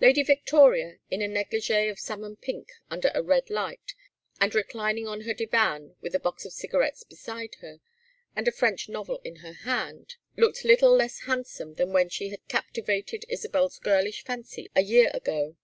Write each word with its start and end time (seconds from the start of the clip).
Lady 0.00 0.24
Victoria, 0.24 0.98
in 1.08 1.22
a 1.22 1.28
négligée 1.28 1.88
of 1.88 1.96
salmon 2.00 2.34
pink 2.34 2.72
under 2.90 3.12
a 3.14 3.22
red 3.22 3.48
light, 3.48 3.94
and 4.40 4.56
reclining 4.56 5.06
on 5.06 5.20
her 5.20 5.32
divan 5.32 5.94
with 6.00 6.16
a 6.16 6.18
box 6.18 6.44
of 6.44 6.52
cigarettes 6.52 7.04
beside 7.04 7.54
her, 7.60 7.78
and 8.34 8.48
a 8.48 8.50
French 8.50 8.88
novel 8.88 9.20
in 9.22 9.36
her 9.36 9.52
hand, 9.52 10.16
looked 10.36 10.64
little 10.64 10.96
less 10.96 11.20
handsome 11.26 11.74
than 11.74 11.92
when 11.92 12.08
she 12.08 12.30
had 12.30 12.44
captivated 12.48 13.24
Isabel's 13.28 13.78
girlish 13.78 14.24
fancy 14.24 14.68
a 14.74 14.82
year 14.82 15.12
ago. 15.14 15.54